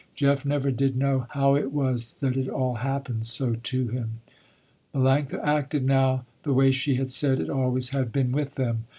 Jeff 0.15 0.45
never 0.47 0.71
did 0.71 0.97
know 0.97 1.27
how 1.29 1.55
it 1.55 1.71
was 1.71 2.15
that 2.21 2.35
it 2.35 2.49
all 2.49 2.73
happened 2.77 3.23
so 3.27 3.53
to 3.53 3.89
him. 3.89 4.19
Melanctha 4.95 5.39
acted 5.45 5.85
now 5.85 6.25
the 6.41 6.53
way 6.53 6.71
she 6.71 6.95
had 6.95 7.11
said 7.11 7.39
it 7.39 7.51
always 7.51 7.89
had 7.89 8.11
been 8.11 8.31
with 8.31 8.55
them. 8.55 8.85